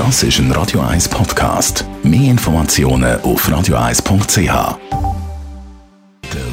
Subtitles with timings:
[0.00, 1.84] Das ist ein Radio 1 Podcast.
[2.02, 4.38] Mehr Informationen auf radio1.ch.
[4.38, 4.78] Der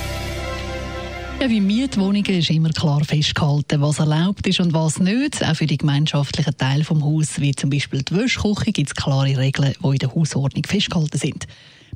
[1.40, 5.44] bei Mietwohnungen ist immer klar festgehalten, was erlaubt ist und was nicht.
[5.44, 9.36] Auch für die gemeinschaftlichen Teile vom Haus, wie zum Beispiel die Wäschküche, gibt es klare
[9.36, 11.46] Regeln, die in der Hausordnung festgehalten sind.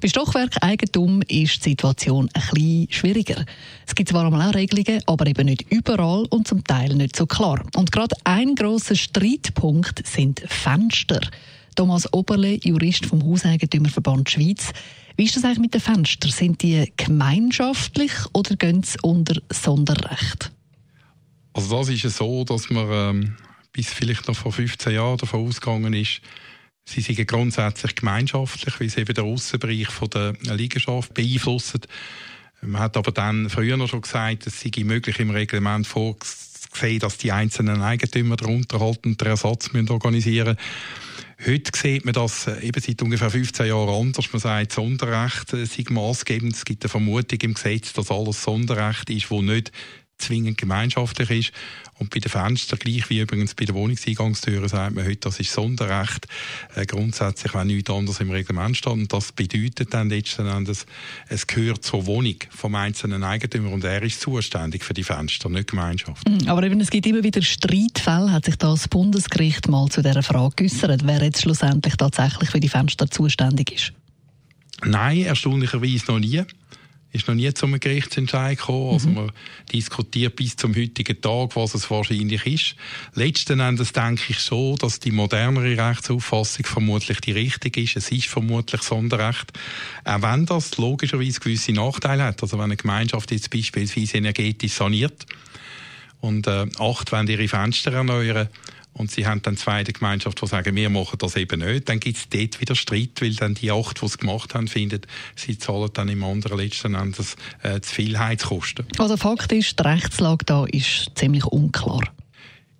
[0.01, 3.45] Bei Stockwerkeigentum ist die Situation bisschen schwieriger.
[3.85, 7.65] Es gibt zwar auch Regelungen, aber eben nicht überall und zum Teil nicht so klar.
[7.75, 11.21] Und gerade ein grosser Streitpunkt sind Fenster.
[11.75, 14.73] Thomas Oberle, Jurist vom Hauseigentümerverband Schweiz.
[15.17, 16.31] Wie ist das eigentlich mit den Fenstern?
[16.31, 20.53] Sind die gemeinschaftlich oder gehen sie unter Sonderrecht?
[21.55, 23.37] Also das ist so, dass man ähm,
[23.73, 26.21] bis vielleicht noch vor 15 Jahren davon ausgegangen ist,
[26.89, 31.83] Sie sind grundsätzlich gemeinschaftlich, weil sie eben den Aussenbereich der Liegenschaft beeinflussen.
[32.63, 37.19] Man hat aber dann früher noch schon gesagt, es sei möglich im Reglement vorgesehen, dass
[37.19, 40.57] die einzelnen Eigentümer darunter halten den Ersatz müssen organisieren
[41.47, 44.33] Heute sieht man das äh, eben seit ungefähr 15 Jahren anders.
[44.33, 46.53] Man sagt, Sonderrecht sei maßgebend.
[46.53, 49.71] Es gibt eine Vermutung im Gesetz, dass alles Sonderrecht ist, wo nicht
[50.19, 51.53] zwingend gemeinschaftlich ist.
[51.99, 55.53] Und bei den Fenstern, gleich wie übrigens bei den Wohnungseingangstüren, sagt man heute, das ist
[55.53, 56.29] Sonderrecht.
[56.77, 58.93] Äh, grundsätzlich, wenn nichts anderes im Reglement steht.
[58.93, 60.87] Und das bedeutet dann letzten Endes,
[61.29, 65.71] es gehört zur Wohnung vom einzelnen Eigentümer und er ist zuständig für die Fenster, nicht
[65.71, 66.29] Gemeinschaft.
[66.29, 68.33] Mhm, aber eben, es gibt immer wieder Streitfälle.
[68.33, 72.69] Hat sich das Bundesgericht mal zu dieser Frage geäußert, wer jetzt schlussendlich tatsächlich für die
[72.69, 73.93] Fenster zuständig ist?
[74.85, 76.43] Nein, erstaunlicherweise noch nie
[77.13, 78.93] ist noch nie zum Gerichtsentscheid gekommen.
[78.93, 79.15] Also mhm.
[79.15, 79.33] man
[79.73, 82.77] diskutiert bis zum heutigen Tag, was es wahrscheinlich ist.
[83.15, 87.97] Letzten Endes denke ich so, dass die modernere Rechtsauffassung vermutlich die richtige ist.
[87.97, 89.53] Es ist vermutlich Sonderrecht.
[90.05, 92.43] Auch wenn das logischerweise gewisse Nachteile hat.
[92.43, 95.27] Also wenn eine Gemeinschaft jetzt beispielsweise energetisch saniert
[96.21, 98.49] und äh, acht wollen ihre Fenster erneuern,
[98.93, 102.01] und sie haben dann zwei der Gemeinschaft, die sagen, wir machen das eben nicht, dann
[102.01, 105.03] gibt es dort wieder Streit, weil dann die acht, die es gemacht haben, finden,
[105.37, 108.87] sie zahlen dann im anderen letzten Endes äh, zu viel Heizkosten.
[108.99, 112.03] Also Fakt ist, die Rechtslage da ist ziemlich unklar.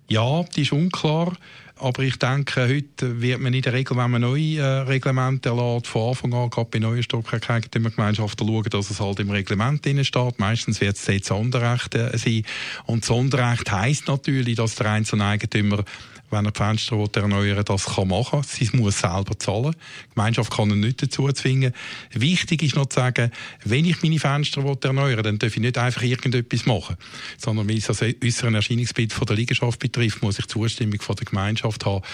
[0.09, 1.37] Ja, die ist unklar.
[1.81, 5.87] Aber ich denke, heute wird man in der Regel, wenn man neue äh, Reglemente erlässt,
[5.87, 10.39] von Anfang an, gerade bei neuen Stockwerkeigentümergemeinschaften, schauen, dass es halt im Reglement drin steht.
[10.39, 12.43] Meistens wird es dort Sonderrecht äh, sein.
[12.87, 15.85] Und Sonderrecht heisst natürlich, dass der einzelne Eigentümer
[16.31, 18.43] wenn er die Fenster erneuern das kann machen.
[18.43, 19.75] Sie muss selber zahlen.
[20.11, 21.73] Die Gemeinschaft kann ihn nicht dazu zwingen.
[22.13, 23.31] Wichtig ist noch zu sagen,
[23.65, 26.97] wenn ich meine Fenster erneuern dann darf ich nicht einfach irgendetwas machen,
[27.37, 31.27] sondern weil es das äußere Erscheinungsbild von der Liegenschaft betrifft, muss ich Zustimmung von der
[31.27, 32.05] Gemeinschaft haben,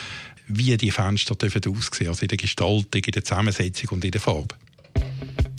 [0.46, 4.20] wie die Fenster dürfen aussehen, also in der Gestaltung, in der Zusammensetzung und in der
[4.20, 4.54] Farbe.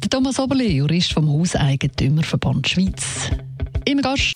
[0.09, 3.31] Thomas Oberle, Jurist vom Hauseigentümerverband Schweiz.
[3.85, 4.35] Im Gast.